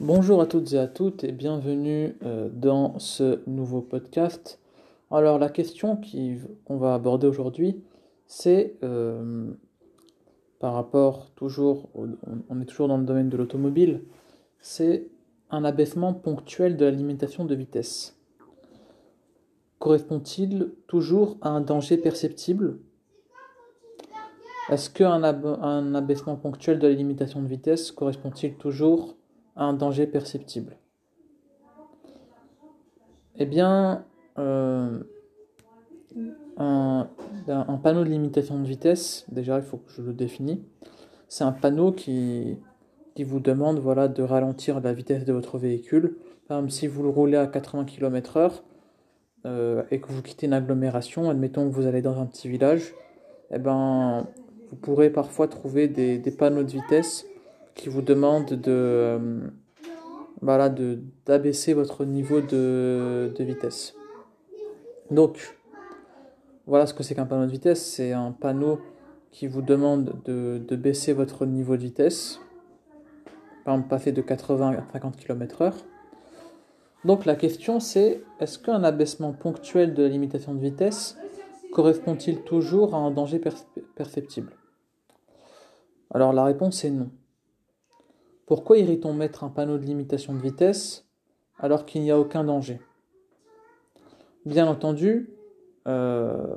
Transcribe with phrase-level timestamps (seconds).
[0.00, 4.58] Bonjour à toutes et à toutes et bienvenue euh, dans ce nouveau podcast.
[5.10, 6.00] Alors la question
[6.64, 7.82] qu'on va aborder aujourd'hui,
[8.26, 9.50] c'est euh,
[10.58, 11.90] par rapport toujours,
[12.48, 14.00] on est toujours dans le domaine de l'automobile,
[14.58, 15.06] c'est
[15.50, 18.16] un abaissement ponctuel de la limitation de vitesse.
[19.80, 22.78] Correspond-il toujours à un danger perceptible?
[24.70, 29.16] Est-ce qu'un un abaissement ponctuel de la limitation de vitesse correspond-il toujours
[29.60, 30.76] un danger perceptible
[33.36, 34.04] Eh bien,
[34.38, 34.98] euh,
[36.56, 37.06] un,
[37.82, 40.58] panneau de limitation de vitesse, déjà il faut que je le définisse,
[41.28, 42.58] c'est un panneau qui,
[43.18, 46.16] vous demande voilà, de ralentir la vitesse de votre véhicule.
[46.68, 48.62] Si vous le roulez à 80 km/h
[49.44, 52.94] euh, et que vous quittez une agglomération, admettons que vous allez dans un petit village,
[53.50, 54.26] eh ben,
[54.70, 57.26] vous pourrez parfois trouver des panneaux de vitesse
[57.74, 59.40] qui vous demande de, euh,
[60.40, 63.94] voilà, de, d'abaisser votre niveau de, de vitesse.
[65.10, 65.56] Donc,
[66.66, 67.84] voilà ce que c'est qu'un panneau de vitesse.
[67.84, 68.80] C'est un panneau
[69.30, 72.40] qui vous demande de, de baisser votre niveau de vitesse.
[73.64, 75.72] Par exemple, passer de 80 à 50 km/h.
[77.04, 81.16] Donc la question c'est, est-ce qu'un abaissement ponctuel de la limitation de vitesse
[81.72, 83.40] correspond-il toujours à un danger
[83.94, 84.52] perceptible?
[86.12, 87.10] Alors la réponse est non.
[88.50, 91.06] Pourquoi irait-on mettre un panneau de limitation de vitesse
[91.60, 92.80] alors qu'il n'y a aucun danger?
[94.44, 95.30] Bien entendu,
[95.86, 96.56] euh,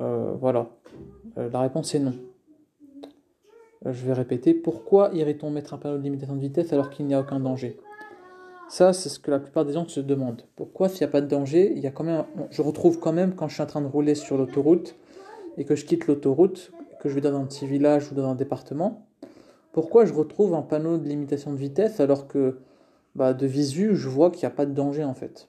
[0.00, 0.70] euh, voilà,
[1.38, 2.14] euh, la réponse est non.
[3.86, 7.14] je vais répéter, pourquoi irait-on mettre un panneau de limitation de vitesse alors qu'il n'y
[7.14, 7.78] a aucun danger?
[8.68, 10.42] Ça, c'est ce que la plupart des gens se demandent.
[10.56, 13.36] Pourquoi, s'il n'y a pas de danger, il y quand même, je retrouve quand même
[13.36, 14.96] quand je suis en train de rouler sur l'autoroute
[15.58, 18.34] et que je quitte l'autoroute, que je vais dans un petit village ou dans un
[18.34, 19.06] département,
[19.72, 22.58] pourquoi je retrouve un panneau de limitation de vitesse alors que
[23.14, 25.48] bah, de visu, je vois qu'il n'y a pas de danger en fait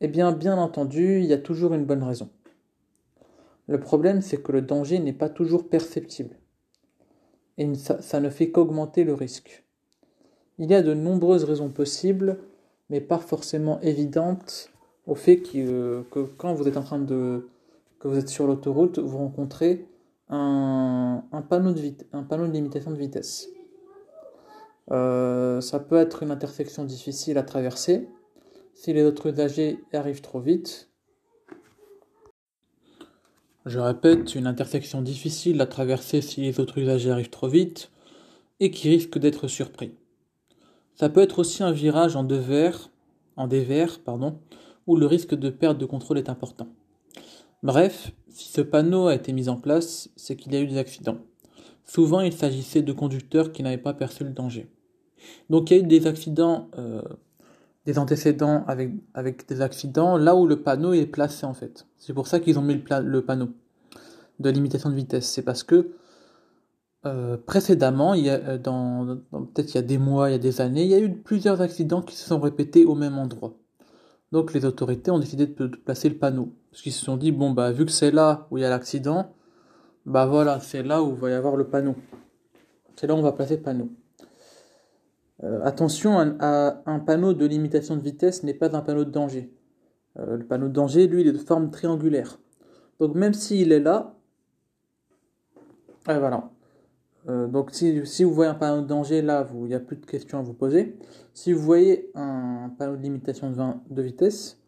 [0.00, 2.30] Eh bien, bien entendu, il y a toujours une bonne raison.
[3.68, 6.36] Le problème, c'est que le danger n'est pas toujours perceptible.
[7.58, 9.64] Et ça, ne fait qu'augmenter le risque.
[10.58, 12.38] Il y a de nombreuses raisons possibles,
[12.90, 14.70] mais pas forcément évidentes,
[15.06, 16.04] au fait que,
[16.38, 17.48] quand vous êtes en train de.
[17.98, 19.86] que vous êtes sur l'autoroute, vous rencontrez
[20.28, 21.80] un, panneau, de
[22.12, 23.48] un panneau de limitation de vitesse.
[24.90, 28.08] Euh, ça peut être une intersection difficile à traverser.
[28.74, 30.90] Si les autres usagers arrivent trop vite,
[33.64, 37.92] je répète, une intersection difficile à traverser si les autres usagers arrivent trop vite
[38.58, 39.94] et qui risque d'être surpris.
[40.96, 42.90] Ça peut être aussi un virage en dévers,
[43.36, 44.40] en dévers, pardon,
[44.86, 46.68] où le risque de perte de contrôle est important.
[47.62, 50.78] Bref, si ce panneau a été mis en place, c'est qu'il y a eu des
[50.78, 51.18] accidents.
[51.84, 54.68] Souvent, il s'agissait de conducteurs qui n'avaient pas perçu le danger.
[55.50, 57.02] Donc il y a eu des accidents, euh,
[57.86, 61.86] des antécédents avec, des accidents là où le panneau est placé en fait.
[61.98, 63.50] C'est pour ça qu'ils ont mis le, panneau
[64.38, 65.28] de limitation de vitesse.
[65.28, 65.92] C'est parce que
[67.04, 70.90] euh, précédemment, euh, peut-être il y a des mois, il y a des années, il
[70.90, 73.54] y a eu plusieurs accidents qui se sont répétés au même endroit.
[74.30, 76.52] Donc les autorités ont décidé de, placer le panneau.
[76.72, 78.70] Parce qu'ils se sont dit, bon, bah, vu que c'est là où il y a
[78.70, 79.34] l'accident,
[80.06, 81.94] bah voilà, c'est là où va y avoir le panneau.
[82.96, 83.90] C'est là où on va placer le panneau.
[85.44, 89.52] Euh, attention, un, un, panneau de limitation de vitesse n'est pas un panneau de danger.
[90.18, 92.38] Euh, le panneau de danger, lui, il est de forme triangulaire.
[93.00, 94.14] Donc même s'il est là,
[96.06, 96.50] voilà.
[97.28, 100.06] Euh, donc si, vous voyez un panneau de danger là, il n'y a plus de
[100.06, 100.96] questions à vous poser.
[101.34, 103.52] Si vous voyez un panneau de limitation
[103.90, 104.61] de vitesse,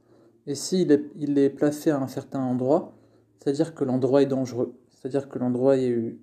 [0.46, 2.92] et s'il est, placé à un certain endroit,
[3.38, 4.74] c'est-à-dire que l'endroit est dangereux.
[4.90, 6.16] C'est-à-dire que l'endroit est.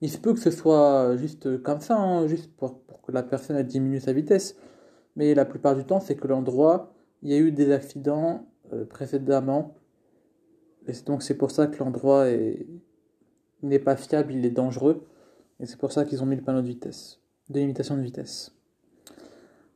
[0.00, 3.22] Il se peut que ce soit juste comme ça, hein, juste pour, pour, que la
[3.22, 4.56] personne diminue sa vitesse.
[5.16, 8.84] Mais la plupart du temps, c'est que l'endroit, il y a eu des accidents euh,
[8.84, 9.74] précédemment.
[10.86, 12.26] Et donc c'est pour ça que l'endroit
[13.62, 15.06] n'est pas fiable, il est dangereux.
[15.60, 17.20] Et c'est pour ça qu'ils ont mis le panneau de vitesse,
[17.50, 18.54] de limitation de vitesse.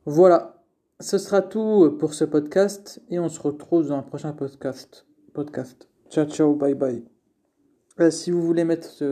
[0.05, 0.62] Voilà,
[0.99, 5.05] ce sera tout pour ce podcast et on se retrouve dans un prochain podcast.
[5.33, 5.87] podcast.
[6.09, 7.03] Ciao ciao, bye bye.
[7.99, 9.03] Euh, si vous voulez mettre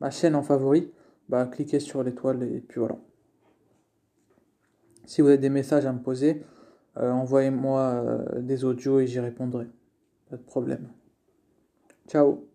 [0.00, 0.90] ma chaîne en favori,
[1.28, 2.96] bah, cliquez sur l'étoile et puis voilà.
[5.04, 6.44] Si vous avez des messages à me poser,
[6.98, 9.66] euh, envoyez-moi euh, des audios et j'y répondrai.
[10.28, 10.88] Pas de problème.
[12.08, 12.47] Ciao